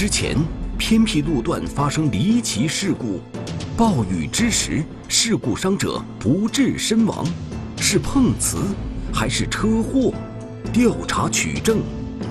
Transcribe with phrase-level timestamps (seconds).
[0.00, 0.34] 之前，
[0.78, 3.20] 偏僻路段发生离奇事故，
[3.76, 7.22] 暴雨之时，事故伤者不治身亡，
[7.76, 8.56] 是碰瓷
[9.12, 10.14] 还是车祸？
[10.72, 11.82] 调查取证，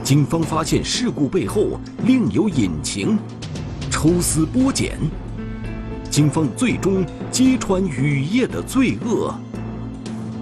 [0.03, 3.19] 警方发现事故背后另有隐情，
[3.91, 4.97] 抽丝剥茧，
[6.09, 9.31] 警方最终揭穿雨夜的罪恶。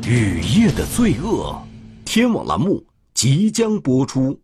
[0.07, 1.61] 雨夜的罪恶，
[2.05, 2.81] 天网栏目
[3.13, 4.39] 即将播出。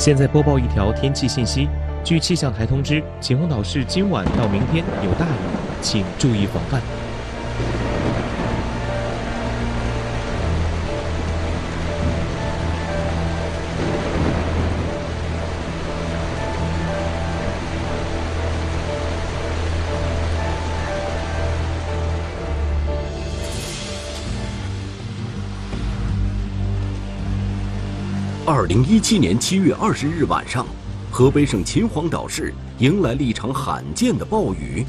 [0.00, 1.68] 现在播报一条天气信息：
[2.02, 6.80] 据气象台通知，秦皇岛市今晚到明天有大雨，请注意防范。
[28.60, 30.66] 二零一七年七月二十日晚上，
[31.10, 34.84] 河北省秦皇岛市迎来了一场罕见的暴雨。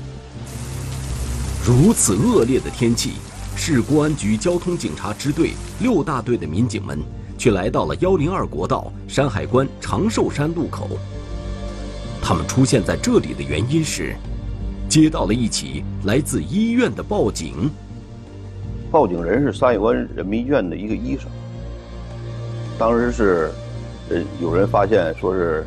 [1.66, 3.14] 如此恶劣的天气，
[3.56, 7.00] 市公安局交通警察支队六大队的民警们
[7.38, 10.90] 却来到了幺零二国道山海关长寿山路口。
[12.22, 14.18] 他们出现在这里的原因是，
[14.90, 17.72] 接到了一起来自医院的报警。
[18.92, 21.32] 报警人是山海关人民医院的一个医生。
[22.78, 23.52] 当时是，
[24.10, 25.66] 呃，有人发现说是，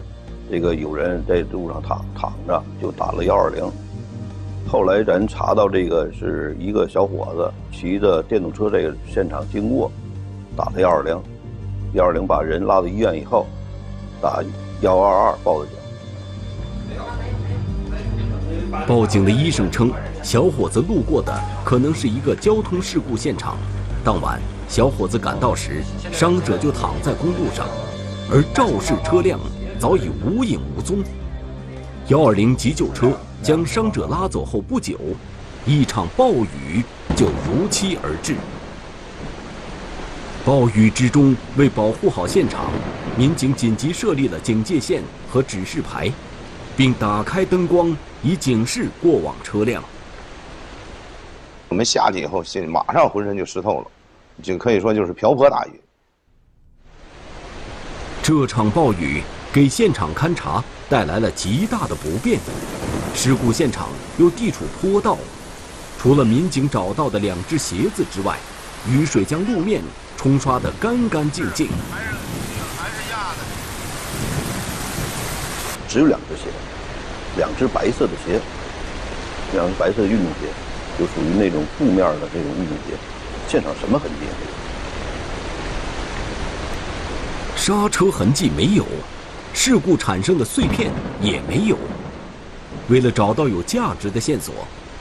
[0.51, 3.65] 这个有人在路上躺躺着，就打了幺二零。
[4.67, 9.91] 后来咱查到这个是一个小伙子骑着电动车这个现场经过，
[10.57, 11.19] 打了幺二零，
[11.93, 13.47] 幺二零把人拉到医院以后，
[14.21, 14.43] 打
[14.81, 15.79] 幺二二报的警。
[18.89, 19.93] 报警的医生称，
[20.23, 21.33] 小伙子路过的
[21.65, 23.57] 可能是一个交通事故现场，
[24.05, 24.41] 当晚。
[24.67, 27.67] 小伙子赶到时，伤者就躺在公路上，
[28.31, 29.39] 而肇事车辆
[29.79, 31.03] 早已无影无踪。
[32.09, 33.13] 幺二零急救车
[33.43, 34.99] 将伤者拉走后不久，
[35.67, 36.83] 一场暴雨
[37.15, 38.35] 就如期而至。
[40.45, 42.71] 暴雨之中，为保护好现场，
[43.17, 46.11] 民警紧急设立了警戒线和指示牌，
[46.77, 49.83] 并打开灯光以警示过往车辆。
[51.69, 53.87] 我们下去以后，心马上浑身就湿透了。
[54.43, 55.81] 就可以说就是瓢泼大雨。
[58.27, 62.41] 这场暴雨给现场勘查带来了极大的不便。
[63.15, 65.19] 事故现场又地处坡道，
[65.99, 68.39] 除了民警找到的两只鞋子之外，
[68.89, 69.83] 雨水将路面
[70.17, 71.69] 冲刷得干干净净。
[72.79, 73.37] 还是压的。
[75.87, 76.45] 只有两只鞋，
[77.37, 78.41] 两只白色的鞋，
[79.53, 80.49] 两只白色的运动鞋，
[80.99, 82.97] 就属于那种布面的那种运动鞋。
[83.49, 84.53] 现场什么痕迹也没有，
[87.67, 88.85] 刹车痕迹没有，
[89.55, 91.79] 事故产生的碎片也没有。
[92.91, 94.53] 为了找到有价值的线索，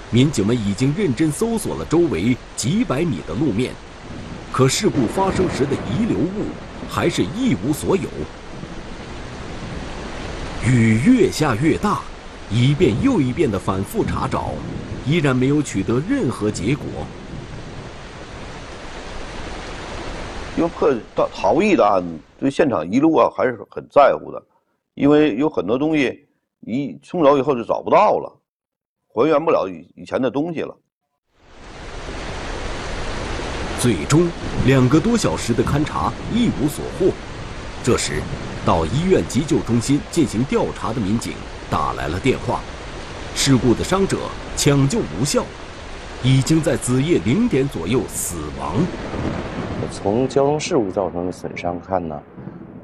[0.10, 3.74] 民警们已经认真搜索了周围几百米的路面，
[4.50, 6.46] 可事故发生时的遗留物
[6.90, 8.08] 还是一无所有。
[10.66, 12.00] 雨越下越大，
[12.50, 14.54] 一遍又一遍的反复查找，
[15.06, 16.86] 依然没有取得任何结果。
[20.64, 22.10] 因为破逃逃逸的案子，
[22.40, 24.42] 对现场遗留啊还是很在乎的，
[24.94, 26.26] 因为有很多东西
[26.62, 28.34] 一冲走以后就找不到了，
[29.10, 30.74] 还原不了以以前的东西了。
[33.82, 34.30] 最终，
[34.66, 37.12] 两个多小时的勘查一无所获。
[37.84, 38.22] 这时，
[38.66, 41.34] 到医院急救中心进行调查的民警
[41.70, 42.62] 打来了电话，
[43.36, 44.18] 事故的伤者
[44.56, 45.44] 抢救无效，
[46.26, 48.76] 已经在子夜零点左右死亡。
[49.92, 52.18] 从交通事故造成的损伤看呢，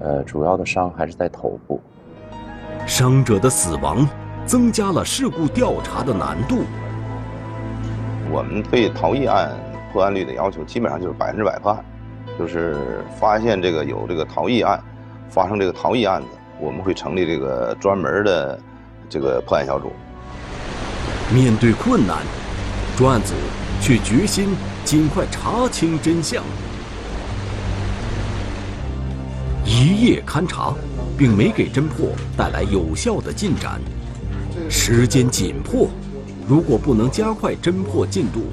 [0.02, 1.80] 呃，主要的伤还是在头部。
[2.86, 4.06] 伤者的死亡
[4.46, 6.64] 增加了事故调查的难度。
[8.30, 9.54] 我们对逃逸案
[9.94, 11.86] 破案率的要求基本上就是百分之百破案，
[12.38, 14.84] 就是发现这个有这个逃逸案，
[15.30, 16.28] 发生这个逃逸案子，
[16.60, 18.60] 我们会成立这个专门的
[19.10, 19.94] 这个破案小组。
[21.34, 22.18] 面对困难，
[23.00, 23.34] 专案组
[23.80, 24.50] 却决心
[24.84, 26.44] 尽快查清真相。
[29.66, 30.74] 一夜勘查，
[31.18, 33.80] 并没给侦破带来有效的进展。
[34.70, 35.88] 时间紧迫，
[36.46, 38.48] 如果不能加快侦破进度，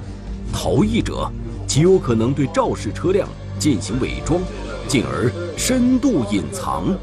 [0.52, 1.28] 逃逸者
[1.66, 3.28] 极有可能对肇事车辆
[3.58, 4.40] 进行伪装，
[4.87, 6.96] 进而深度隐藏。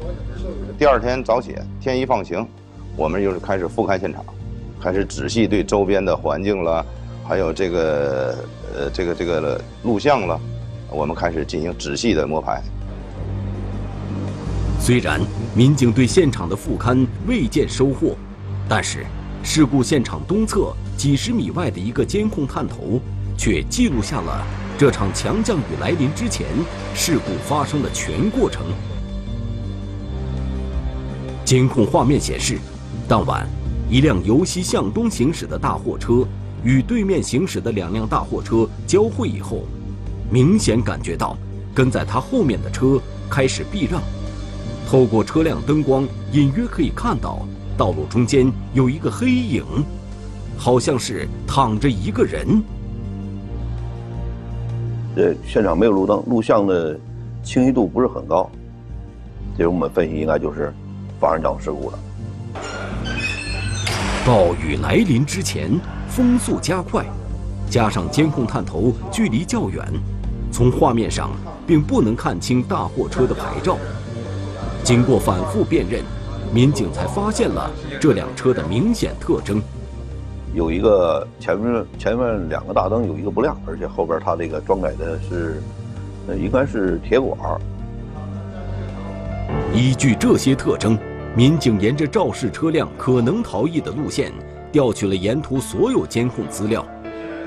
[0.78, 2.48] 第二天早起，天一放晴，
[2.96, 4.24] 我们又是开始复勘现场，
[4.80, 6.82] 开始仔细对周边的环境了，
[7.26, 8.44] 还有这个
[8.74, 10.38] 呃这个这个录像了，
[10.90, 12.62] 我们开始进行仔细的摸排。
[14.78, 15.18] 虽然
[15.54, 18.14] 民警对现场的复勘未见收获，
[18.68, 19.06] 但是
[19.42, 23.00] 事故现场东侧几十米外的一个监控探头，
[23.38, 26.46] 却记录下了这场强降雨来临之前
[26.94, 28.66] 事故发生的全过程。
[31.42, 32.58] 监控画面显示，
[33.08, 33.48] 当晚，
[33.88, 36.26] 一辆由西向东行驶的大货车
[36.64, 39.64] 与对面行驶的两辆大货车交汇以后，
[40.30, 41.36] 明显感觉到
[41.74, 42.98] 跟在他后面的车
[43.30, 44.02] 开始避让。
[44.86, 47.46] 透过车辆灯光，隐约可以看到
[47.76, 49.62] 道路中间有一个黑影，
[50.56, 52.62] 好像是躺着一个人。
[55.14, 56.98] 这现场没有路灯，录像的
[57.42, 58.50] 清晰度不是很高，
[59.56, 60.72] 这我们分析应该就是
[61.20, 61.98] 发生交通事故了。
[64.26, 65.70] 暴雨来临之前，
[66.14, 67.04] 风速加快，
[67.68, 69.84] 加上监控探头距离较远，
[70.52, 71.32] 从画面上
[71.66, 73.76] 并不能看清大货车的牌照。
[74.84, 76.04] 经过反复辨认，
[76.52, 77.68] 民警才发现了
[78.00, 79.60] 这辆车的明显特征：
[80.54, 85.60] 有一个前面前面两个大灯有一个不亮，而且后边它这个装载的是，
[86.28, 87.36] 呃，应该是铁管。
[89.74, 90.96] 依据这些特征，
[91.34, 94.32] 民警沿着肇事车辆可能逃逸的路线，
[94.74, 96.84] 调取了沿途所有监控资料，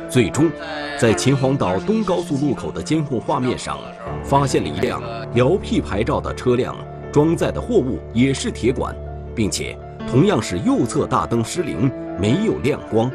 [0.08, 0.50] 最终，
[0.98, 3.78] 在秦皇岛东高速路口的监控画面上，
[4.24, 5.02] 发现了一辆
[5.34, 6.74] 辽 P 牌照的车辆。
[7.12, 8.96] 装载的货物也是铁管，
[9.36, 9.78] 并且
[10.10, 13.12] 同样是右侧大灯失灵，没有亮光。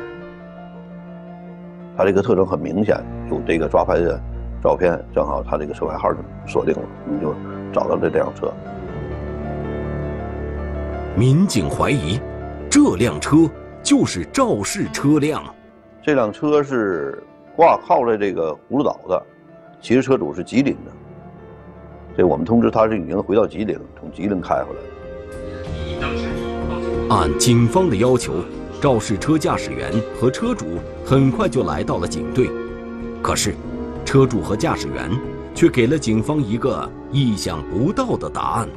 [1.96, 4.20] 它这个特征很明显，有这个抓拍的
[4.62, 7.34] 照片，正好它这个车牌号就锁定了，你就
[7.72, 8.52] 找到了这辆车。
[11.16, 12.20] 民警怀疑，
[12.68, 13.48] 这辆车
[13.82, 15.42] 就是肇事车辆。
[16.02, 17.22] 这辆车是
[17.56, 19.22] 挂靠在这个葫芦岛的，
[19.80, 20.92] 其实车主是吉林的。
[22.16, 24.80] 这我们通知他是已经回到吉林了，从吉林开回来
[27.08, 28.34] 按警方的要求，
[28.80, 30.66] 肇事车驾驶员和车主
[31.04, 32.50] 很快就来到了警队。
[33.22, 33.54] 可是，
[34.04, 35.10] 车主和驾驶员
[35.54, 38.68] 却给了警方一个意想不到的答案。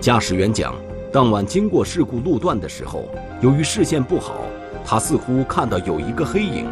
[0.00, 0.74] 驾驶员讲，
[1.12, 3.04] 当晚经过事故路段的时候，
[3.42, 4.46] 由于视线不好，
[4.82, 6.66] 他似乎看到有一个黑影，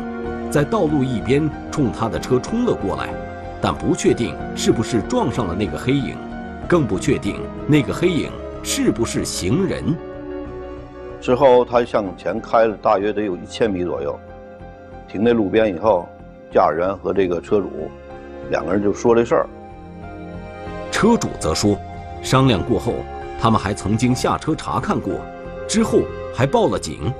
[0.50, 3.10] 在道路一边冲他的车冲了过来。
[3.60, 6.16] 但不确定是不是撞上了那个黑影，
[6.66, 8.30] 更不确定那个黑影
[8.62, 9.94] 是不是行人。
[11.20, 14.18] 之后，他向前开了大约得有一千米左右，
[15.06, 16.08] 停在路边以后，
[16.50, 17.68] 驾驶员和这个车主
[18.48, 19.46] 两个人就说这事儿。
[20.90, 21.76] 车主则说，
[22.22, 22.94] 商量过后，
[23.40, 25.14] 他们还曾经下车查看过，
[25.66, 26.00] 之后
[26.34, 27.12] 还报了警。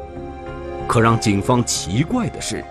[0.86, 2.64] 可让警方奇怪的是，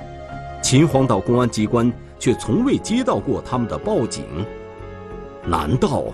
[0.62, 1.92] 秦皇岛公安机关。
[2.20, 4.26] 却从未接到过他们的报警，
[5.46, 6.08] 难道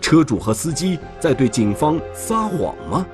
[0.00, 3.06] 车主和司机在对警方撒谎吗？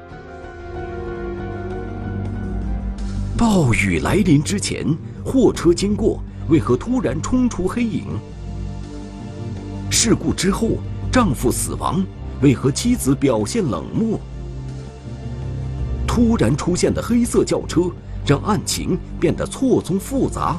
[3.36, 4.86] 暴雨来临之前，
[5.22, 8.06] 货车经过，为何突然冲出黑影？
[9.90, 10.78] 事故之后，
[11.12, 12.02] 丈夫死亡，
[12.42, 14.18] 为何妻子表现冷漠？
[16.06, 17.82] 突然出现的黑色轿车，
[18.26, 20.58] 让案情变得错综复杂。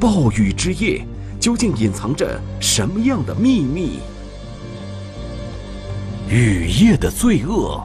[0.00, 1.06] 暴雨之夜，
[1.38, 4.00] 究竟隐藏着什么样的秘密？
[6.28, 7.82] 雨夜的罪恶，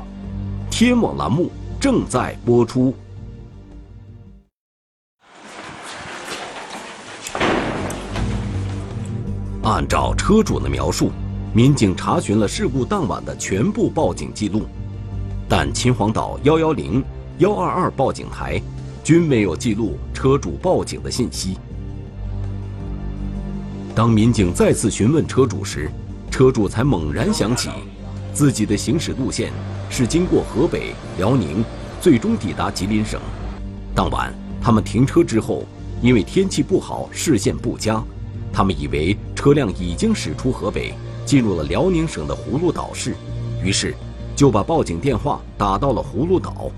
[0.69, 2.93] 天网栏目正在播出。
[9.63, 11.11] 按照车主的描述，
[11.55, 14.63] 民警查询了事故当晚的全部报警记录，
[15.47, 17.03] 但秦皇岛幺幺零、
[17.37, 18.59] 幺二二报警台
[19.03, 21.55] 均没有记录车主报警的信息。
[23.93, 25.91] 当民警再次询问车主时，
[26.31, 27.69] 车主才猛然想起，
[28.33, 29.53] 自己的行驶路线
[29.91, 31.63] 是经过河北、辽宁，
[32.01, 33.21] 最终抵达吉林省。
[33.93, 35.65] 当晚，他们停车之后，
[36.01, 38.03] 因为天气不好，视线不佳，
[38.51, 40.95] 他们以为车辆已经驶出河北，
[41.25, 43.15] 进入了辽宁省的葫芦岛市，
[43.63, 43.93] 于是
[44.35, 46.71] 就把报警电话打到了葫芦岛。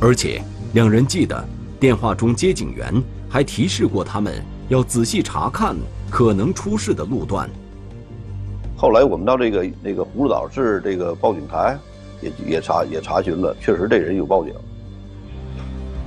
[0.00, 0.42] 而且，
[0.74, 1.44] 两人记得
[1.78, 2.92] 电话中接警员
[3.28, 5.76] 还提示过他们要仔细查看。
[6.12, 7.48] 可能出事的路段。
[8.76, 11.78] 后来我们到这个那个葫芦岛市这个报警台，
[12.20, 14.52] 也也查也查询了，确实这人有报警。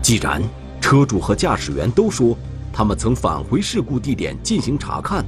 [0.04, 0.44] 既然
[0.80, 2.38] 车主和驾驶员都说
[2.72, 5.26] 他们曾返回事故地点进行查看，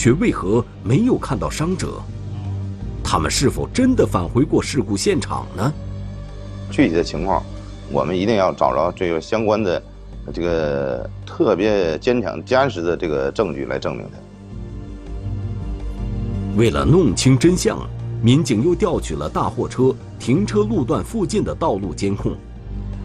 [0.00, 2.00] 却为何没有看到伤者？
[3.04, 5.70] 他们是否真的返回过事故现场呢？
[6.70, 7.42] 具体的情况，
[7.92, 9.82] 我们一定要找着这个相关的、
[10.32, 14.16] 这个特别坚强、坚实的这个证据来证明它。
[16.56, 17.78] 为了弄清真相，
[18.22, 22.32] 民警又调取了大货车停车路段附近的道路监控，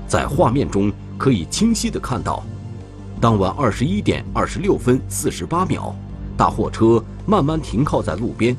[0.08, 2.42] 在画面中可以清晰的看到，
[3.20, 5.94] 当晚二十一点二十六分四十八秒，
[6.38, 8.56] 大货车慢慢停靠在路边。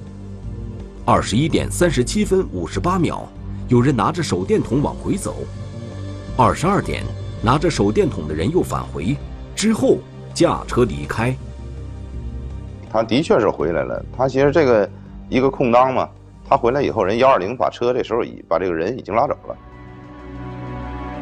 [1.05, 3.29] 二十一点三十七分五十八秒，
[3.69, 5.37] 有人拿着手电筒往回走。
[6.37, 7.05] 二十二点，
[7.43, 9.17] 拿着手电筒的人又返回，
[9.55, 9.99] 之后
[10.35, 11.35] 驾车离开。
[12.91, 14.91] 他的确是回来了，他其实这个
[15.29, 16.09] 一个空档嘛，
[16.49, 19.57] 他回来以后，人幺二零把车这时候已把这个人已经拉走了。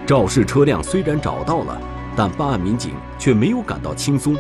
[0.07, 1.81] 肇事车辆虽然找到了，
[2.15, 4.37] 但办案民警却没有感到轻松。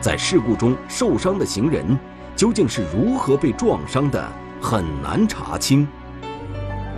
[0.00, 1.98] 在事故中受伤的行人
[2.36, 4.24] 究竟是如何被撞伤的？
[4.60, 5.86] 很难查清。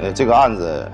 [0.00, 0.90] 呃，这个案子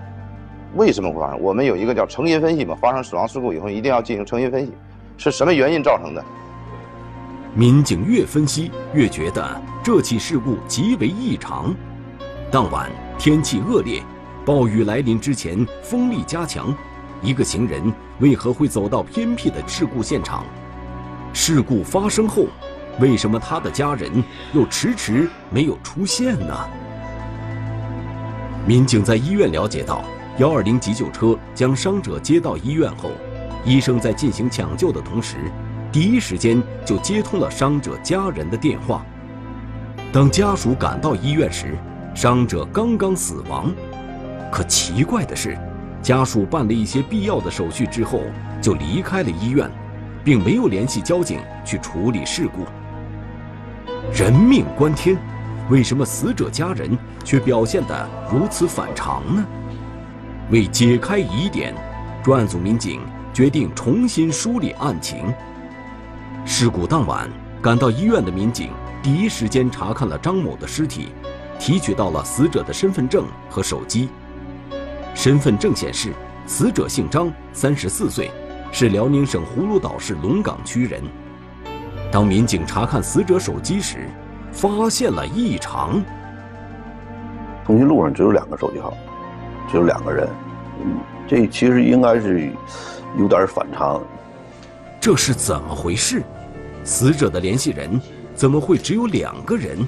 [0.75, 1.41] 为什么会发生？
[1.41, 2.77] 我们有一个叫成因分析嘛。
[2.81, 4.73] 发生死亡事故以后，一定要进行成因分析，
[5.17, 6.25] 是什么原因造成的？
[7.55, 11.75] 民警越分析越觉得这起事故极为异常。
[12.51, 14.03] 当晚天气恶劣，
[14.45, 16.73] 暴雨来临之前风力加强，
[17.23, 20.45] 一个行人为何会走到偏僻的事故现场？
[21.39, 22.47] 事故发生后。
[22.99, 24.11] 为什么他的家人
[24.55, 26.57] 又迟迟没有出现呢？
[28.67, 30.03] 民警在医院了解到，
[30.39, 33.11] 幺二零急救车将伤者接到医院后，
[33.67, 35.37] 医生在进行抢救的同时，
[35.93, 39.05] 第一时间就接通了伤者家人的电话。
[40.11, 41.77] 当家属赶到医院时，
[42.15, 43.71] 伤者刚刚死亡。
[44.51, 45.59] 可奇怪的是，
[46.01, 48.23] 家属办了一些必要的手续之后，
[48.63, 49.71] 就离开了医院，
[50.27, 52.65] 并没有联系交警去处理事故。
[54.13, 55.17] 人命关天，
[55.71, 59.47] 为什么死者家人却表现得如此反常呢？
[60.51, 61.73] 为解开疑点，
[62.25, 63.01] 专案组民警
[63.33, 65.33] 决定重新梳理案情。
[66.45, 67.31] 事故当晚，
[67.63, 68.71] 赶到医院的民警
[69.05, 71.11] 第一时间查看了张某的尸体，
[71.57, 74.09] 提取到了死者的身份证和手机。
[75.15, 76.13] 身份证显示，
[76.49, 78.29] 死者姓张，三十四岁，
[78.73, 81.03] 是辽宁省葫芦岛市龙岗区人。
[82.13, 84.09] 当民警查看死者手机时，
[84.53, 86.03] 发现了异常。
[87.65, 88.93] 通讯录上只有两个手机号，
[89.71, 90.29] 只有两个人，
[90.81, 92.51] 嗯，这其实应该是
[93.19, 94.01] 有点反常。
[95.01, 96.23] 这是怎么回事？
[96.85, 98.01] 死者的联系人
[98.35, 99.79] 怎么会只有两个人？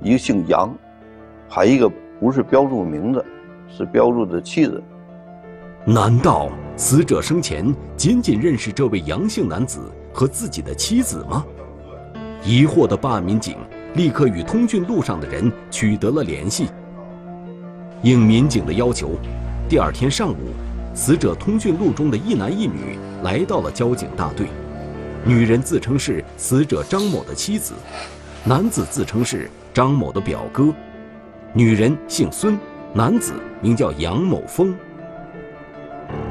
[0.00, 0.74] 一个姓杨，
[1.48, 3.24] 还一个不是标注名字，
[3.68, 4.82] 是标注的妻子。
[5.84, 6.48] 难道
[6.80, 9.92] 死者生前仅仅认识这位杨姓男子？
[10.14, 11.44] 和自己的妻子吗？
[12.42, 13.54] 疑惑的办案民警
[13.94, 16.68] 立刻与通讯录上的人取得了联系。
[18.02, 19.10] 应民警的要求，
[19.68, 20.54] 第二天上午，
[20.94, 24.46] 死者通讯录中的一男一女来到了交警大队。
[25.22, 27.74] 女人自称是死者张某的妻子，
[28.42, 30.72] 男子自称是张某的表哥。
[31.52, 32.58] 女人姓孙，
[32.94, 34.74] 男子名叫杨某峰。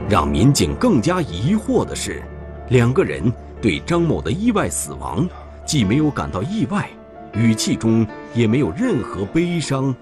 [0.09, 2.23] 让民警更加疑惑的是，
[2.69, 3.31] 两个人。
[3.61, 5.27] 对张某的意外死亡，
[5.65, 6.89] 既没有感到意外，
[7.33, 9.93] 语气中也没有任何悲伤。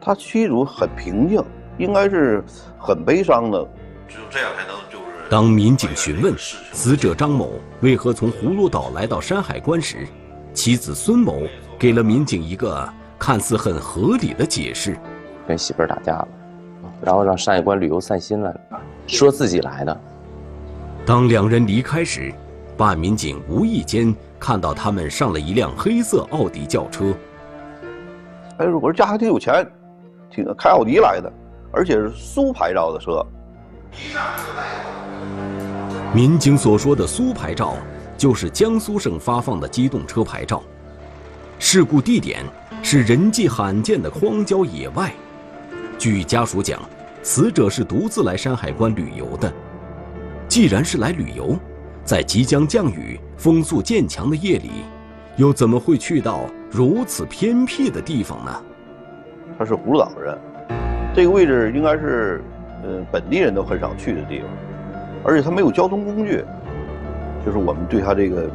[0.00, 1.42] 他妻主很平静，
[1.78, 2.44] 应该是
[2.78, 3.58] 很悲伤的。
[4.06, 5.28] 只有这样才能就是。
[5.28, 10.06] 当民警询问死者张某为何从葫芦岛来到山海关时，
[10.52, 11.42] 妻子孙某
[11.76, 14.96] 给了民警一个看似很合理的解释：
[15.48, 16.28] 跟媳妇儿打架了，
[17.02, 18.54] 然后让山海关旅游散心了，
[19.06, 20.00] 说自己来的。
[21.04, 22.32] 当两人离开时。
[22.76, 27.14] 办案民警无意间看到他们上了一辆黑色奥迪轿车。
[28.58, 29.64] 哎，我说家还挺有钱，
[30.28, 31.32] 挺开奥迪来的，
[31.70, 33.24] 而且是苏牌照的车。
[36.12, 37.76] 民警所说的苏牌照，
[38.16, 40.60] 就是江苏省发放的机动车牌照。
[41.60, 42.44] 事故地点
[42.82, 45.12] 是人迹罕见的荒郊野外。
[45.96, 46.82] 据家属讲，
[47.24, 49.50] 死者是独自来山海关旅游的。
[50.46, 51.58] 既然是来旅游，
[52.04, 54.70] 在即将降雨、风速渐强的夜里，
[55.38, 58.62] 又怎么会去到如此偏僻的地方呢？
[59.58, 60.38] 他是葫芦岛人，
[61.14, 62.42] 这个位置应该是，
[62.82, 64.48] 呃，本地人都很少去的地方，
[65.24, 66.44] 而且他没有交通工具，
[67.46, 68.50] 就是我们对他这个，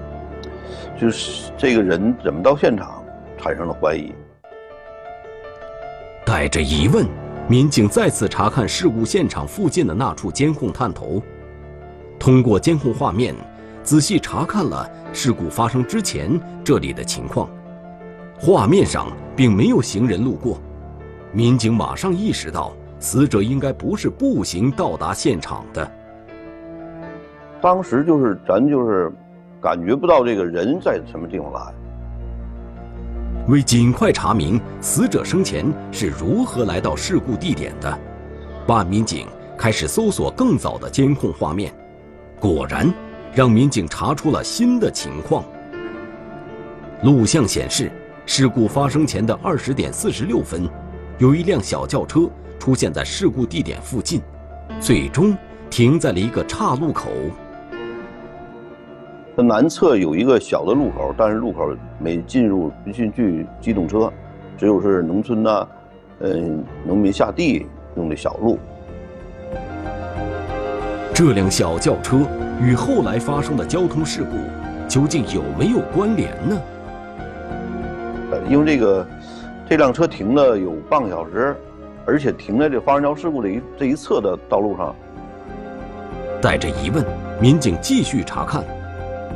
[0.95, 3.03] 就是这个人怎么到现场，
[3.35, 4.13] 产生了怀疑。
[6.23, 7.07] 带着疑问，
[7.49, 11.19] 民警再次查看事故现场附近的那处监控探头。
[12.19, 13.33] 通过监控画面，
[13.81, 17.49] 仔细查看了事故发生之前这里的情况，
[18.39, 20.61] 画面上并没有行人路过，
[21.31, 25.91] 民警马上意识到死者应该不是步行到达现场的。
[27.59, 29.11] 当时就是咱就是
[29.59, 31.73] 感觉不到这个人在什么地方来。
[33.49, 37.99] 为尽快查明死者生前是如何来到事故地点的，
[38.67, 39.25] 办案民警
[39.57, 41.73] 开始搜索更早的监控画面，
[42.39, 42.93] 果然
[43.33, 45.43] 让民警查出了新的情况。
[47.01, 47.91] 录像显示，
[48.27, 50.69] 事故发生前的二十点四十六分，
[51.17, 52.29] 有一辆小轿车
[52.59, 54.21] 出现在事故地点附近，
[54.79, 55.35] 最终
[55.71, 57.09] 停在了一个岔路口。
[59.39, 64.11] 它南侧有一个小的路口，但是路口没进入不进去机动车，
[64.57, 65.65] 只有是农村呐，
[66.19, 67.65] 嗯，农民下地
[67.95, 68.59] 用的小路。
[71.13, 72.17] 这辆小轿车
[72.61, 74.35] 与后来发生的交通事故
[74.89, 76.61] 究竟有没有关联呢？
[78.31, 79.07] 呃，因为这个
[79.69, 81.55] 这辆车停了有半个小时，
[82.05, 84.93] 而且停在这发生交通事故的一这一侧的道路上。
[86.41, 87.05] 带着疑问，
[87.39, 88.65] 民警继续查看。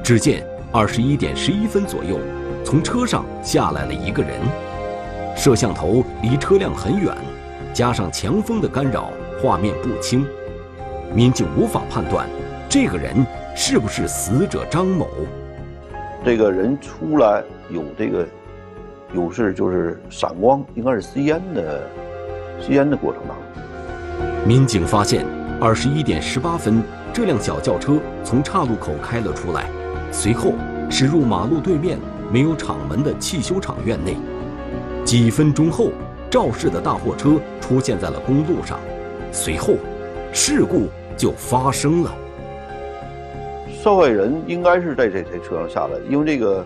[0.03, 2.19] 只见二十一点十一分左右，
[2.61, 4.31] 从车上下来了一个人。
[5.33, 7.15] 摄像头离车辆很远，
[7.73, 10.27] 加上强风的干扰，画面不清，
[11.15, 12.27] 民警无法判断
[12.67, 15.07] 这个人是不是死者张某。
[16.25, 18.27] 这个人出来有这个
[19.13, 21.81] 有是就是闪光，应该是吸烟的
[22.59, 24.45] 吸烟的过程当中。
[24.45, 25.25] 民警发现
[25.61, 26.83] 二十一点十八分，
[27.13, 29.63] 这辆小轿车从岔路口开了出来。
[30.13, 30.53] 随后
[30.91, 31.97] 驶入马路对面
[32.31, 34.15] 没有厂门的汽修厂院内，
[35.03, 35.89] 几分钟后，
[36.29, 38.79] 肇事的大货车出现在了公路上，
[39.31, 39.73] 随后，
[40.31, 42.15] 事故就发生了。
[43.81, 46.63] 受害人应该是在这台车上下来，因为这个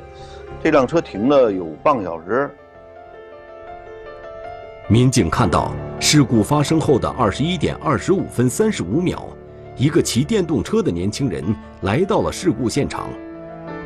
[0.61, 2.49] 这辆车停了有半个小时。
[4.89, 9.25] 民警看到事故发生后的二十一点二十五分三十五秒，
[9.77, 11.43] 一个骑电动车的年轻人
[11.81, 13.09] 来到了事故现场。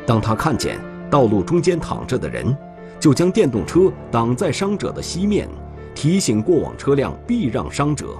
[0.04, 0.78] 当他看见
[1.10, 2.56] 道路中间躺着的人，
[2.98, 5.48] 就将电动车挡在伤者的西面，
[5.94, 8.16] 提醒过往车辆避让伤者。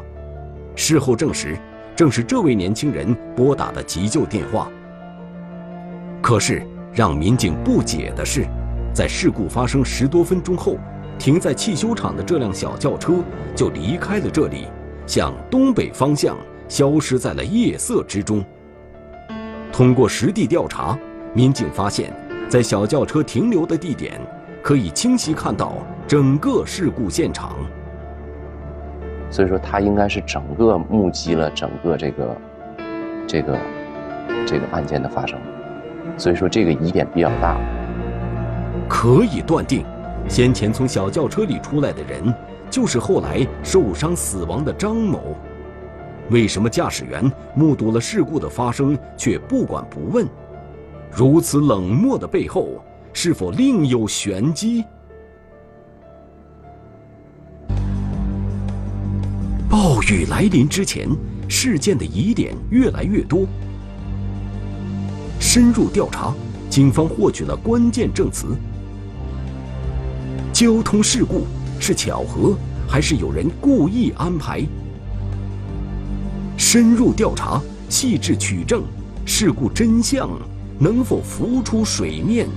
[0.75, 1.57] 事后证实，
[1.95, 4.71] 正是这位年轻人拨打的急救电话。
[6.21, 8.47] 可是让民警不解的是，
[8.95, 10.77] 在事故发生十多分钟后，
[11.19, 13.15] 停在汽修厂的这辆小轿车
[13.57, 14.67] 就离开了这里，
[15.07, 16.37] 向东北方向
[16.69, 18.45] 消失在了夜色之中。
[19.73, 20.99] 通过实地调查。
[21.35, 22.15] 民警发现，
[22.47, 24.21] 在小轿车停留的地点，
[24.63, 27.57] 可以清晰看到整个事故现场。
[29.31, 32.37] 所以说，他应该是整个目击了整个这个、
[33.27, 33.59] 这个、
[34.47, 35.39] 这个案件的发生。
[36.19, 37.59] 所以说，这个疑点比较大。
[38.87, 39.87] 可以断定，
[40.29, 42.23] 先前从小轿车里出来的人，
[42.69, 45.35] 就是后来受伤死亡的张某。
[46.29, 50.29] 为什么驾驶员目睹了事故的发生，却不管不问？
[51.15, 54.83] 如此冷漠的背后，是否另有玄机？
[59.69, 61.07] 暴雨来临之前，
[61.49, 63.47] 事件的疑点越来越多。
[65.39, 66.33] 深入调查，
[66.71, 68.57] 警方获取了关键证词：
[70.51, 71.43] 交通事故
[71.79, 72.57] 是巧合，
[72.89, 74.63] 还是有人故意安排？
[76.57, 78.83] 深入调查，细致取证，
[79.27, 80.31] 事故真相。
[80.79, 82.49] 能否浮出水面？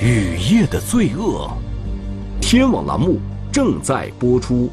[0.00, 1.50] 雨夜的罪恶，
[2.40, 3.18] 天网栏目
[3.50, 4.70] 正在播出。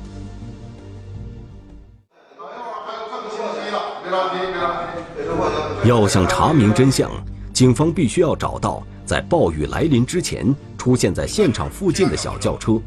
[5.84, 7.10] 要想查明真相，
[7.54, 12.80] 警方必须要找到在暴雨来临之前出现在现场附近的小轿车，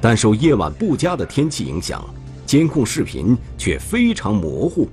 [0.00, 2.02] 但受夜晚不佳的天气影响，
[2.46, 4.88] 监控视频却非常模糊。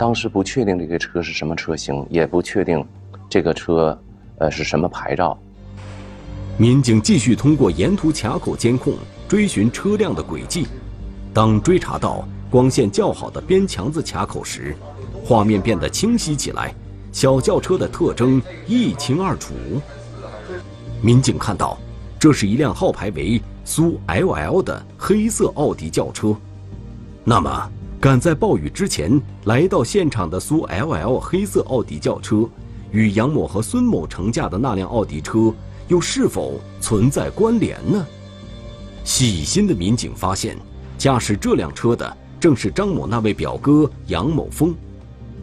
[0.00, 2.82] 当时不确定这个车是什么车型，也不确定
[3.28, 4.02] 这个车，
[4.38, 5.38] 呃，是什么牌照。
[6.56, 8.94] 民警继续通过沿途卡口监控
[9.28, 10.66] 追寻车辆的轨迹。
[11.34, 14.74] 当追查到光线较好的边墙子卡口时，
[15.22, 16.74] 画面变得清晰起来，
[17.12, 19.52] 小轿车的特征一清二楚。
[21.02, 21.76] 民警看到，
[22.18, 26.34] 这是一辆号牌为苏 LL 的黑色奥迪轿车。
[27.22, 27.70] 那么？
[28.00, 32.48] 赶在暴雨之前来到现场的苏 LL 黑色奥迪轿车，
[32.90, 35.54] 与杨某和孙某乘驾的那辆奥迪车
[35.86, 38.06] 又是否存在关联呢？
[39.04, 40.56] 细心的民警发现，
[40.96, 44.74] 驾驶这辆车的正是张某那位表哥杨某峰。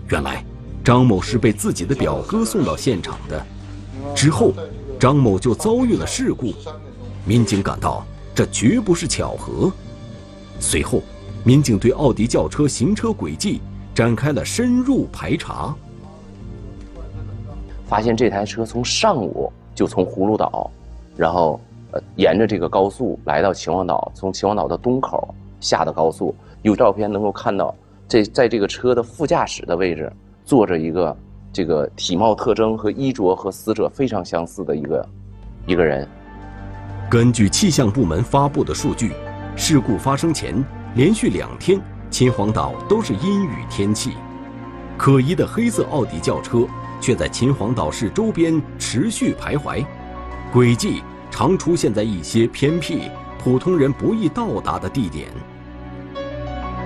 [0.09, 0.43] 原来，
[0.83, 3.45] 张某是被自己的表哥送到现场的。
[4.15, 4.51] 之后，
[4.99, 6.55] 张某就遭遇了事故。
[7.23, 9.71] 民警感到这绝不是巧合。
[10.59, 11.03] 随后，
[11.47, 13.61] 民警对奥迪轿车行车轨迹
[13.95, 15.73] 展开了深入排查，
[17.85, 20.69] 发现这台车从上午就从葫芦岛，
[21.15, 21.57] 然后
[21.91, 26.35] 呃沿着这个高速来到秦皇岛，从秦皇岛的东口下的高速。
[26.63, 27.73] 有照片能够看到，
[28.09, 30.11] 这在这个车的副驾驶的位置
[30.43, 31.17] 坐着一个
[31.53, 35.09] 这个体貌特征和衣着和死者非常相似的一个
[35.65, 36.05] 一个人。
[37.09, 39.13] 根据气象部门发布的数据，
[39.55, 40.61] 事故发生前
[40.95, 44.13] 连续两天秦皇岛都是阴雨天气，
[44.97, 46.65] 可疑的黑色奥迪轿车
[46.99, 49.85] 却在秦皇岛市周边持续徘徊，
[50.51, 53.03] 轨迹常出现在一些偏僻、
[53.43, 55.27] 普通人不易到达的地点。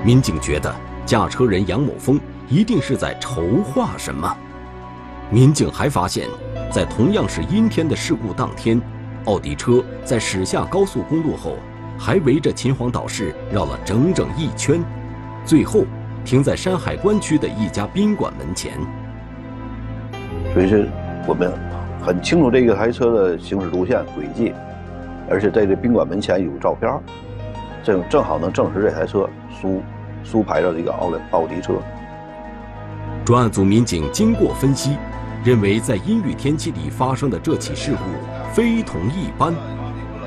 [0.04, 0.74] 民警觉得
[1.06, 4.36] 驾车人杨某峰一定是在筹划什么。
[5.30, 6.28] 民警还发现，
[6.70, 8.82] 在同样是阴天的事故当天，
[9.26, 11.56] 奥迪车在驶下高速公路后，
[12.04, 14.84] 还围着秦皇岛市绕了整整一圈，
[15.46, 15.84] 最后
[16.26, 18.72] 停在山海关区的一家宾馆门前。
[20.52, 20.84] 所以说，
[21.28, 21.54] 我们
[22.02, 24.52] 很清楚这个台车的行驶路线轨迹，
[25.30, 26.92] 而且在这宾馆门前有照片，
[27.84, 29.30] 正正好能证实这台车。
[29.62, 29.84] 苏
[30.24, 31.74] 苏牌的这个奥奥迪车，
[33.24, 34.98] 专案组民警经过分析，
[35.44, 38.00] 认为在阴雨天气里发生的这起事故
[38.52, 39.54] 非同一般，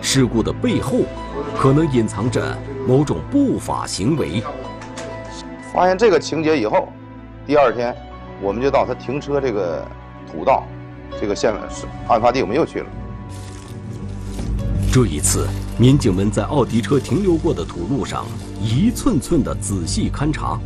[0.01, 1.01] 事故的背后
[1.57, 4.43] 可能隐藏着某种不法行为。
[5.73, 6.89] 发现这个情节以后，
[7.47, 7.95] 第二天
[8.43, 9.87] 我们就到他停车这个
[10.31, 10.65] 土道，
[11.21, 12.87] 这个现是案发地，我们又去了。
[14.93, 18.25] 这一次，民警们在奥迪车停留过的土路上。
[18.63, 20.59] 一寸寸的仔细勘察，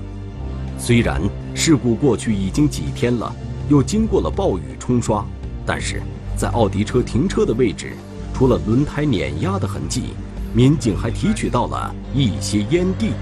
[0.78, 1.20] 虽然
[1.52, 3.34] 事故过去已经几天了，
[3.68, 5.24] 又经过了暴雨冲刷，
[5.66, 6.00] 但是
[6.36, 7.96] 在奥迪车停车的位置，
[8.32, 10.14] 除了轮胎碾压的痕迹，
[10.54, 13.12] 民警还提取到了一些烟蒂。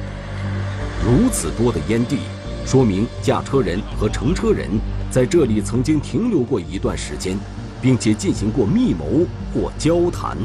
[1.05, 2.19] 如此多的烟蒂，
[2.65, 4.69] 说明驾车人和乘车人
[5.11, 7.37] 在这里曾经停留过一段时间，
[7.83, 10.37] 并且进行过密谋或交谈。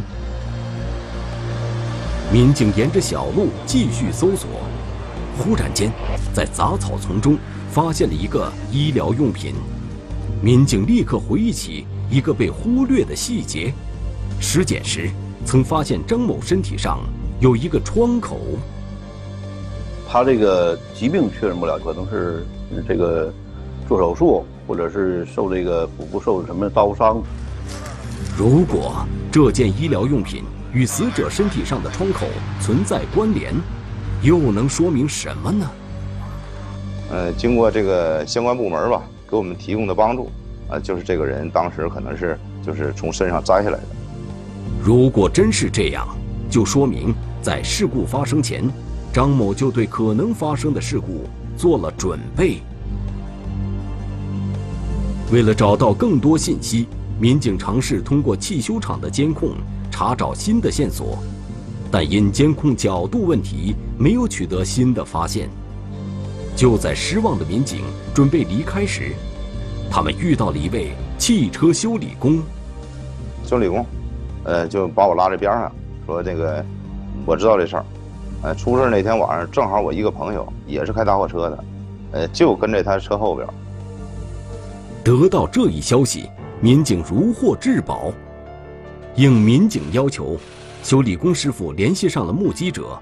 [2.31, 4.49] 民警沿着小路继续搜索，
[5.37, 5.91] 忽然间，
[6.33, 7.37] 在杂草丛中
[7.69, 9.53] 发现了一个医疗用品。
[10.41, 13.73] 民警立刻回忆起一个被忽略的细节：
[14.39, 15.09] 尸检时
[15.45, 16.99] 曾发现张某身体上
[17.39, 18.39] 有一个创口。
[20.07, 22.45] 他这个疾病确认不了，可能是
[22.87, 23.31] 这个
[23.87, 27.21] 做手术，或者是受这个腹部受什么刀伤。
[28.37, 32.25] 如果这件医疗用品，与死者身体上的创口
[32.61, 33.53] 存在关联，
[34.21, 35.69] 又能说明什么呢？
[37.09, 40.29] 呃，经过这个相关部门吧给我们提供的帮助，
[40.69, 43.83] 啊，就是这个人当时可能是就是从身上摘下来的。
[44.83, 46.07] 如果真是这样，
[46.49, 48.63] 就说明在事故发生前，
[49.13, 52.57] 张某就对可能发生的事故做了准备。
[55.31, 56.87] 为了找到更多信息，
[57.19, 59.51] 民警尝试通过汽修厂的监控。
[59.93, 61.19] 查找新的线索，
[61.91, 65.49] 但因监控角度问题，没有取得新的发现。
[66.55, 67.81] 就在失望的民警
[68.15, 69.11] 准备离开时，
[69.91, 72.41] 他们遇到了一位汽车修理工。
[73.45, 73.85] 修理工，
[74.43, 75.71] 呃，就把我拉在边上，
[76.05, 76.63] 说：“这个，
[77.25, 77.85] 我知道这事儿。
[78.43, 81.63] 呃，出事那天晚上，正好我一个朋友也是开大货车的，
[82.11, 83.47] 呃，就跟这台车后边。”
[85.03, 88.11] 得到这一消息，民警如获至宝。
[89.15, 90.37] 应民警要求，
[90.83, 92.97] 修理工师傅联系上了目击者。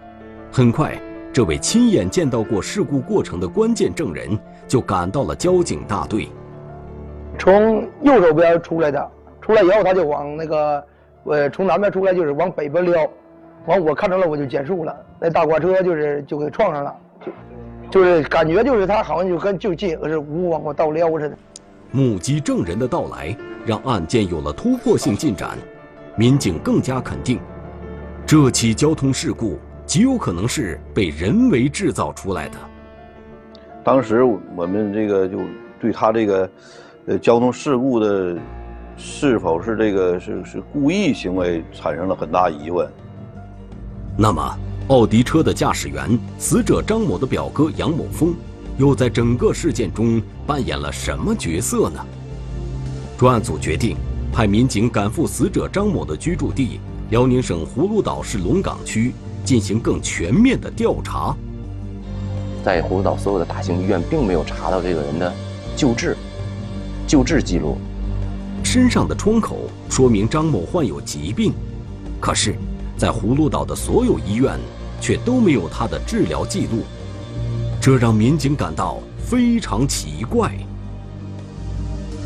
[0.51, 0.99] 很快，
[1.31, 6.27] 这位亲眼见到过事故过程的关键证人就赶到了交警大队。
[7.37, 10.83] 从右手边出来的，出来以后他就往那个，
[11.25, 13.09] 呃，从南边出来就是往北边撩，
[13.65, 17.31] 完我看着了我就减速了，那大挂车就是就给撞上了，就
[17.91, 21.37] 就是感觉就是他好像就跟就借个是呜往我倒撩似的。
[21.91, 25.57] 目击证人的到来，让案件有了突破性进展。
[26.15, 27.39] 民警更加肯定，
[28.25, 32.57] 这起交通事故极有可能是被人为制造出来的。
[33.83, 35.39] 当时我们这个就
[35.79, 36.49] 对他这个，
[37.05, 38.37] 呃，交通事故的
[39.01, 42.87] 是否是这个是是故意行为产生了很大疑问。
[44.17, 44.57] 那么，
[44.89, 48.35] 奥迪车的驾驶员死者张某的表哥杨某峰，
[48.77, 52.05] 又在整个事件中扮演了什么角色呢？
[53.17, 53.95] 专案组决定。
[54.31, 59.11] 派民警赶赴死者张某的居住地辽宁省葫芦岛市龙岗区，
[59.43, 61.35] 进行更全面的调查。
[62.63, 65.33] 在葫芦岛所有的大型医院，并没有查到这个人的
[65.75, 66.15] 救治
[67.07, 67.75] 救治记录。
[68.71, 71.51] 身上的创口说明张某患有疾病，
[72.21, 72.53] 可是，
[72.95, 74.59] 在葫芦岛的所有医院
[75.01, 76.83] 却都没有他的治疗记录，
[77.81, 80.55] 这让民警感到非常奇怪。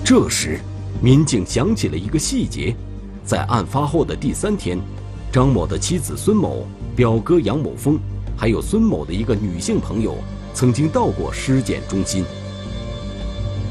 [0.03, 0.59] 这时，
[1.01, 2.75] 民警想起了一个细节，
[3.23, 4.77] 在案发后的第三天，
[5.31, 7.97] 张某的妻子孙某、表哥杨某峰，
[8.35, 10.17] 还有孙某的一个女性朋友，
[10.53, 12.25] 曾经到过尸检中心。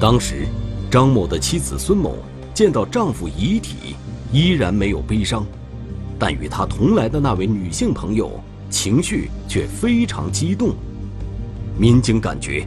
[0.01, 0.47] 当时，
[0.91, 2.17] 张某的妻子孙某。
[2.55, 3.97] 见到丈夫遗体，
[4.33, 5.47] 依然没有悲伤，
[6.19, 8.39] 但与她同来的那位女性朋友
[8.69, 10.75] 情绪却非常激动。
[11.79, 12.67] 民警感觉，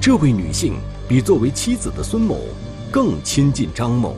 [0.00, 0.74] 这位女性
[1.08, 2.38] 比作为妻子的孙某
[2.90, 4.14] 更亲近张某。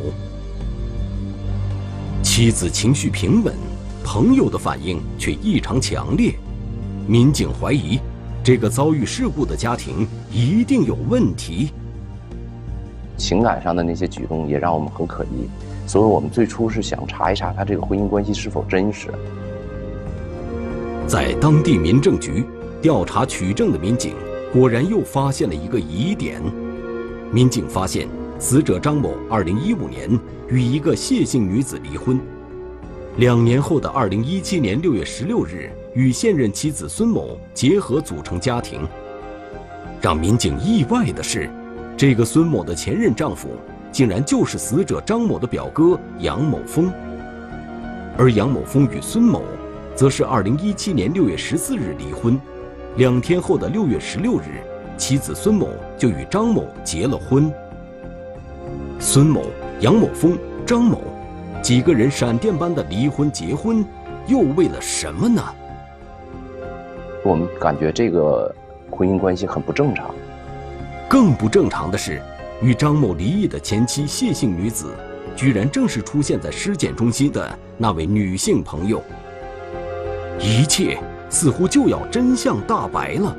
[2.22, 3.54] 妻子情绪平稳，
[4.04, 6.34] 朋友的反应却异常强烈。
[7.08, 7.98] 民警怀疑，
[8.44, 11.70] 这个遭遇事故的家庭一定有问题。
[13.16, 15.48] 情感上的那些举动也让我们很可疑，
[15.86, 19.08] 所以我们最初是想查一查他这个婚姻关系是否真实。
[21.06, 22.44] 在当地民政局
[22.82, 24.14] 调查取证的民警，
[24.52, 26.42] 果然又发现了一个疑点。
[27.32, 32.20] 民警发现，死者张某2015年与一个谢姓女子离婚，
[33.16, 38.80] 两年后的2017年6月16日与现任妻子孙某结合组成家庭。
[40.00, 41.50] 让民警意外的是。
[41.96, 43.48] 这个孙某的前任丈夫，
[43.90, 46.92] 竟然就是死者张某的表哥杨某峰。
[48.18, 49.42] 而杨某峰与孙某，
[49.94, 52.38] 则是2017年6月14日离婚，
[52.96, 54.62] 两天后的6月16日，
[54.98, 57.50] 妻子孙某就与张某结了婚。
[58.98, 59.44] 孙某、
[59.80, 61.00] 杨某峰、张某，
[61.62, 63.82] 几个人闪电般的离婚结婚，
[64.26, 65.42] 又为了什么呢？
[67.24, 68.54] 我们感觉这个
[68.90, 70.14] 婚姻关系很不正常。
[71.08, 72.20] 更不正常的是，
[72.60, 74.92] 与张某离异的前妻谢姓女子，
[75.36, 79.02] 居然正是出现在尸检中心的那位女性朋友。
[80.40, 80.98] 一切
[81.30, 83.36] 似乎就要真相大白了，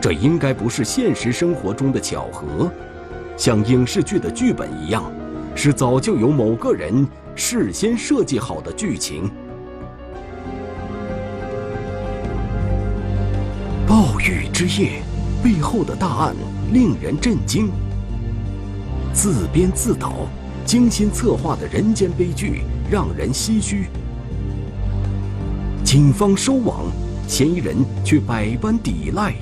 [0.00, 2.70] 这应该不是现实生活中的巧合，
[3.36, 5.02] 像影视剧的剧本一样，
[5.56, 9.28] 是早就有某个人事先设计好的剧情。
[13.86, 15.02] 暴雨之夜，
[15.42, 16.36] 背后的大案。
[16.72, 17.68] 令人震惊，
[19.12, 20.28] 自编自导、
[20.64, 23.86] 精心策划的人间悲剧让人唏嘘。
[25.82, 26.84] 警方收网，
[27.26, 29.34] 嫌疑人却百般抵赖。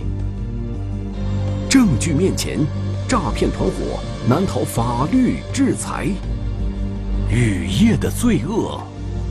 [1.69, 2.61] 证据面前，
[3.07, 6.09] 诈骗团伙难逃法律制裁。
[7.31, 8.81] 雨夜的罪恶，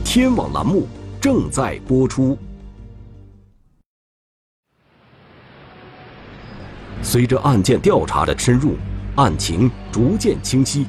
[0.04, 0.86] 天网栏目
[1.20, 2.38] 正在播出。
[7.08, 8.74] 随着案件调查的深入，
[9.16, 10.86] 案情逐渐清晰。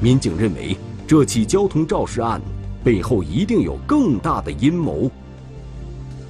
[0.00, 2.40] 民警认为，这起交通肇事案
[2.82, 5.08] 背后一定有更大的阴谋。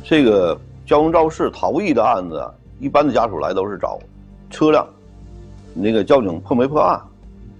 [0.05, 2.47] 这个交通肇事逃逸的案子，
[2.79, 3.99] 一般的家属来都是找
[4.51, 4.87] 车辆，
[5.73, 7.01] 那个交警破没破案，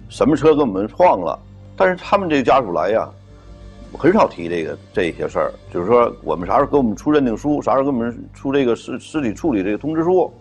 [0.09, 1.39] 什么车跟我们撞了。
[1.75, 3.09] 但是他们这家属来呀，
[3.97, 10.31] 很少提这个这些事儿，就是说我们啥时候给我们出认定书，啥时候给我们出这个尸尸体处理这个通知书。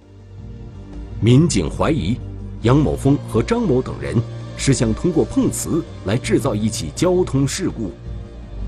[1.25, 2.19] 民警怀疑，
[2.63, 4.21] 杨某峰和张某等人
[4.57, 7.93] 是想通过碰瓷来制造一起交通事故。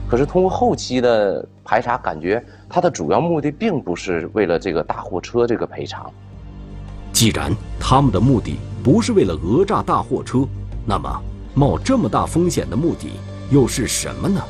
[0.08, 6.08] 可是通过后期的排查，感觉他的主要目的并不是为了这个大货车这个赔偿。
[7.12, 10.46] 既然他们的目的不是为了讹诈大货车，
[10.86, 11.10] 那么
[11.54, 13.14] 冒这么大风险的目的
[13.50, 14.40] 又是什么呢？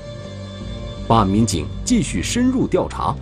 [1.08, 3.16] 办案民警继续深入调查，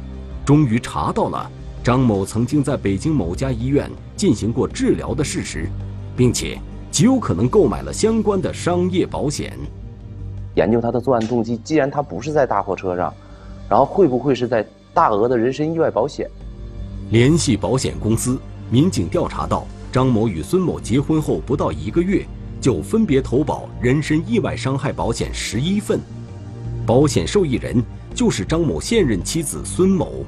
[0.45, 1.49] 终于查到了。
[1.85, 5.69] 张某曾经在北京某家医院进行过治疗的事实，
[6.17, 6.59] 并且
[6.91, 9.59] 极有可能购买了相关的商业保险。
[10.55, 13.13] 研究他的作案动机，既然他不是在大货车上，
[13.69, 16.29] 然后会不会是在大额的人身意外保险？
[17.11, 18.39] 联系保险公司，
[18.71, 22.25] 民警调查到，张某与孙某结婚后不到一个月，
[22.61, 25.99] 就分别投保人身意外伤害保险十一份，
[26.87, 27.83] 保险受益人
[28.15, 30.25] 就是张某现任妻子孙某。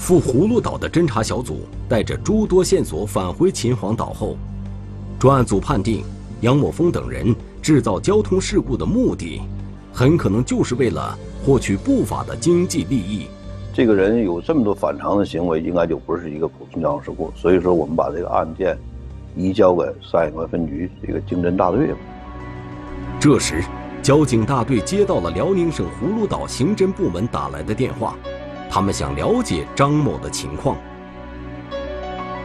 [0.00, 4.34] 赴葫芦岛的侦查小组带着诸多线索返回秦皇岛后，
[5.18, 6.02] 专案组判定
[6.40, 9.42] 杨某峰等人制造交通事故的目的，
[9.92, 13.26] 很可能就是为了获取不法的经济利益。
[13.74, 17.30] 这个人有这么多反常的行为，应该就不是一个普通交通事故。
[17.36, 18.76] 所以说，我们把这个案件
[19.36, 21.96] 移交给三海关分局这个经侦大队了。
[23.20, 23.62] 这时，
[24.02, 28.16] 交警大队接到了辽宁省葫芦岛刑侦部门打来的电话。
[28.70, 30.76] 他们想了解张某的情况。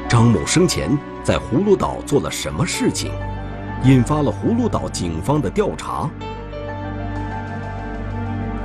[0.10, 3.12] 张某生前在葫芦岛做了什么事情？
[3.84, 6.10] 引发了葫芦岛警方的调查。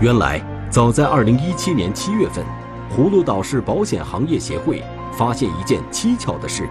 [0.01, 2.43] 原来，早在2017年7月份，
[2.91, 6.67] 葫芦岛市保险行业协会发现一件蹊跷的事：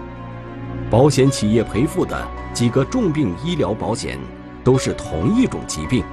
[0.90, 4.18] 保险企业赔付的几个重病医疗保险
[4.64, 6.04] 都是同一种疾病，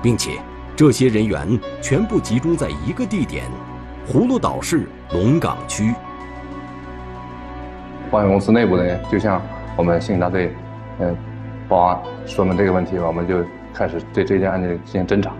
[0.00, 0.40] 并且
[0.76, 3.50] 这些人员全部集中在一个地点——
[4.12, 5.94] 葫芦岛市龙岗区。
[8.10, 9.40] 保险公司内部呢，就像
[9.76, 10.52] 我们刑警大队，
[10.98, 11.16] 嗯，
[11.68, 13.36] 报案说明这个问题，我们就
[13.72, 15.30] 开始对这件案件进行侦查。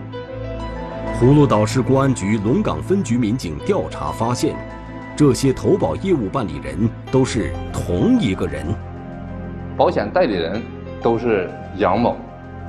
[1.19, 4.55] 葫芦岛市公安局龙岗分局民警调查发现，
[5.17, 8.65] 这些投保业务办理人都是同一个人。
[9.75, 10.61] 保险代理人
[11.01, 12.15] 都是杨某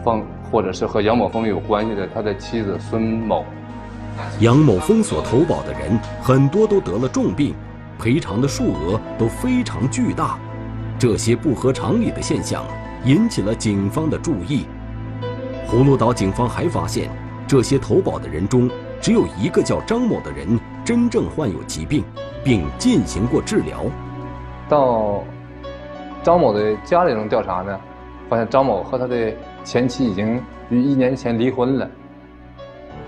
[0.02, 3.44] 峰，或者是和杨某峰有关系的他的妻子孙某。
[4.40, 7.54] 杨某封锁投保的人很多都得了重病，
[7.98, 10.38] 赔偿的数额都非常巨大。
[10.98, 12.64] 这些不合常理的现象
[13.04, 14.66] 引起了警方的注意。
[15.68, 17.10] 葫芦岛警方还发现。
[17.44, 22.02] 这些投保的人中，只有一个叫张某的人真正患有疾病，
[22.42, 23.84] 并进行过治疗。
[24.70, 25.22] 到
[26.22, 27.78] 张某的家里中调查呢，
[28.30, 29.30] 发现张某和他的
[29.64, 31.90] 前妻已经于一年前离婚了。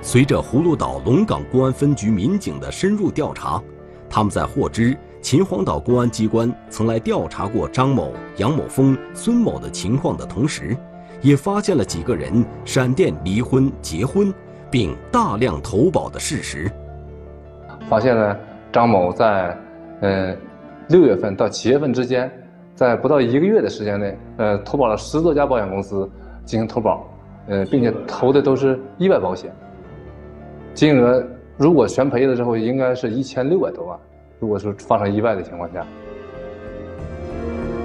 [0.06, 3.60] 随着葫芦岛龙岗公安分局民警的深入调查，
[4.08, 10.76] 他们在获知秦皇岛公安机关曾来调查过张某、杨某峰、孙某的情况的同时，
[11.22, 14.32] 也发现了几个人闪电离婚、结婚，
[14.70, 16.70] 并大量投保的事实。
[17.88, 18.38] 发现了
[18.70, 19.58] 张某在，
[20.02, 20.36] 呃，
[20.88, 22.30] 六月份到七月份之间，
[22.74, 26.08] 在不到一个月的时间内，呃，投保了十多家保险公司
[26.44, 27.08] 进行投保，
[27.48, 29.50] 呃，并且投的都是意外保险。
[30.74, 31.24] 金额
[31.56, 33.98] 如果全赔了之后，应该是一千六百多万。
[34.40, 35.86] 如果是发生意外的情况下，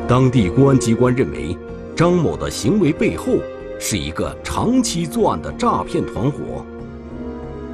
[0.07, 1.55] 当地公安机关认为。
[1.95, 3.33] 张某的行为背后
[3.77, 6.63] 是一个长期作案的诈骗团伙。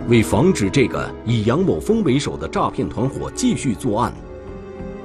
[0.09, 4.11] 为防止这个以杨某峰为首的诈骗团伙继续作案，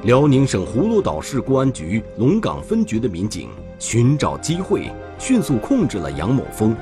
[0.04, 6.74] 辽宁省葫芦岛市公安局龙岗分局的民警寻找机会，迅速控制了杨某峰。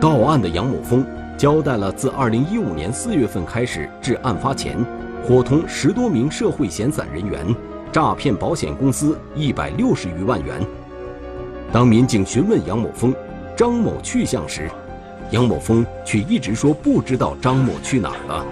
[0.00, 1.04] 到案的杨某峰
[1.36, 4.78] 交代了自2015年4月份开始至案发前，
[5.22, 7.44] 伙同十多名社会闲散人员
[7.92, 10.54] 诈骗保险公司160余万元。
[11.70, 13.14] 当民警询问杨某峰、
[13.54, 14.70] 张某去向时，
[15.30, 18.46] 杨某峰却一直说不知道张某去哪儿了。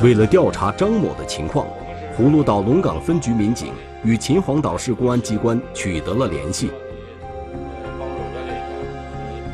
[0.00, 1.66] 为了调查张某的情况，
[2.16, 3.72] 葫芦岛龙岗分局民警
[4.04, 6.70] 与秦皇岛市公安机关取得了联系。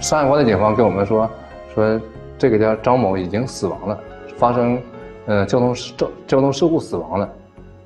[0.03, 1.31] 上海关的警方跟我们说，
[1.75, 2.01] 说
[2.39, 3.99] 这个叫张某已经死亡了，
[4.37, 4.81] 发生
[5.27, 7.29] 呃交通交交通事故死亡了。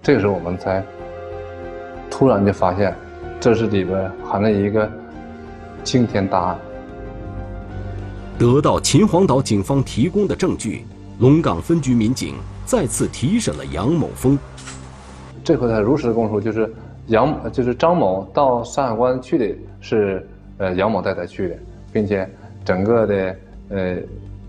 [0.03, 0.85] 这个时候我们才
[2.11, 2.95] 突然就发现。
[3.41, 4.91] 这是里边含了一个
[5.85, 6.59] 惊天大案。
[8.37, 10.85] 得到秦皇岛警方提供的证据，
[11.21, 12.35] 龙岗分局民警
[12.67, 14.37] 再次提审了杨某峰。
[15.45, 16.75] 这回他如实供述，就是
[17.07, 21.55] 杨，就是张某到山海关去的是呃杨某带他去的，
[21.93, 22.29] 并且
[22.65, 23.37] 整个的
[23.71, 23.97] 呃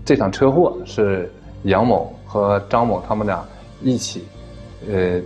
[0.04, 1.30] 这场车祸是
[1.64, 3.44] 杨某和张某他们俩
[3.82, 4.24] 一起
[4.88, 5.20] 呃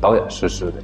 [0.00, 0.74] 导演实施的。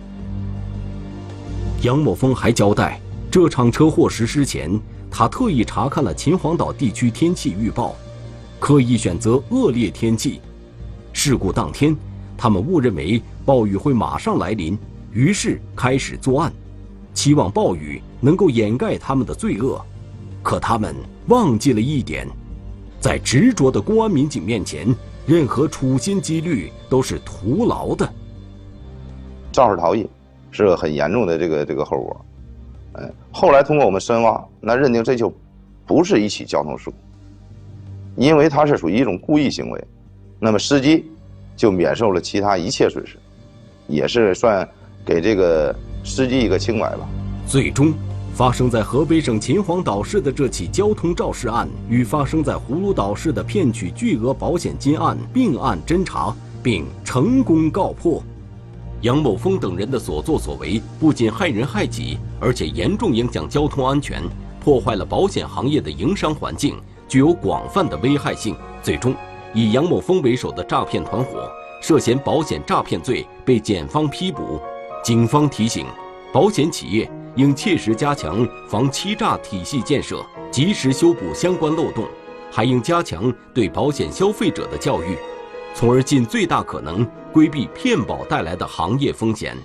[1.83, 4.79] 杨某峰还交代，这场车祸实施前，
[5.11, 7.94] 他特意查看了秦皇岛地区天气预报，
[8.61, 10.40] 刻意选择恶劣天气。
[11.12, 11.96] 事故当天，
[12.38, 14.79] 他们误认为暴雨会马上来临，
[15.12, 16.53] 于是开始作案，
[17.14, 19.85] 期望暴雨能够掩盖他们的罪恶。
[20.42, 20.94] 可他们
[21.28, 22.26] 忘记了一点，
[23.00, 24.94] 在执着的公安民警面前，
[25.26, 28.12] 任何处心积虑都是徒劳的。
[29.52, 30.09] 肇事逃逸。
[30.55, 32.26] 是个很严重的这个这个后果，
[32.92, 35.33] 哎，后来通过我们深挖，那认定这就
[35.87, 36.96] 不是一起交通事故，
[38.16, 39.85] 因为它是属于一种故意行为，
[40.38, 41.10] 那么司机
[41.56, 43.16] 就免受了其他一切损失，
[43.88, 44.69] 也是算
[45.06, 47.08] 给这个司机一个清白吧。
[47.46, 47.94] 最终，
[48.42, 58.20] 发生在河北省秦皇岛市的这起交通肇事案与发生在葫芦岛市的骗取巨额保险金案并案侦查，并成功告破。
[59.02, 64.20] 杨某峰等人的所作所为不仅害人害己，而且严重影响交通安全，
[64.60, 66.74] 破坏了保险行业的营商环境，
[67.06, 68.56] 具有广泛的危害性。
[68.82, 69.14] 最终，
[69.54, 71.48] 以杨某峰为首的诈骗团伙
[71.80, 74.60] 涉嫌保险诈骗罪被检方批捕。
[75.04, 75.86] 警方提醒，
[76.32, 82.06] 保险企业应切实加强防欺诈体系建设，及时修补相关漏洞，
[82.50, 85.16] 还应加强对保险消费者的教育。
[85.74, 89.56] 从而尽最大可能规避骗保带来的行业风险。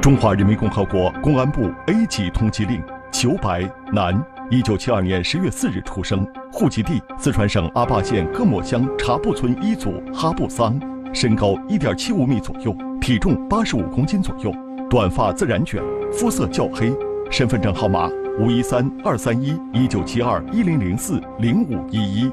[0.00, 10.80] 中华人民共和国公安部 A 级通缉令：裘白，男，一九七二年十月四日出生，户籍地四川省阿坝县各莫乡察布村一组哈布桑，
[11.12, 14.52] 身高一点七五米左右，体重八十五公斤左右，
[14.92, 15.82] 短发自然卷，
[16.12, 16.94] 肤色较黑，
[17.30, 22.30] 身份证号码五一三二三一一九七二一零零四零五一一。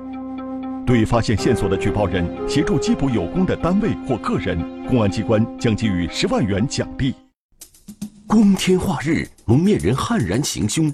[0.85, 7.15] 对发现线索的举报人，协助缉捕有功的单位或个人，公安机关将给予十万元奖励。
[8.27, 10.93] 光天化日，蒙面人悍然行凶。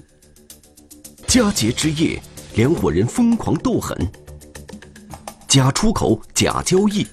[1.26, 2.22] 佳节之夜，
[2.54, 3.98] 两伙人疯狂斗狠。
[5.48, 7.04] 假出口，假交易，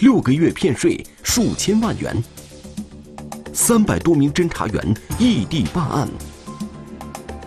[0.00, 2.20] 六个月骗税数千万元。
[3.52, 6.08] 三百多名侦查员异地办案。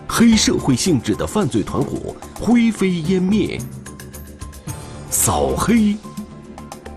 [0.08, 3.60] 黑社会性质的犯罪团伙灰飞烟灭。
[5.10, 5.98] 扫黑，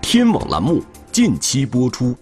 [0.01, 2.15] 天网栏目近期播出。